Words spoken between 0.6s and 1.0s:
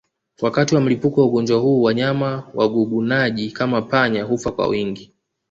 wa